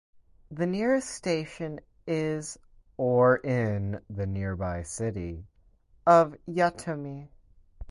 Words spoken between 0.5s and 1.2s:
nearest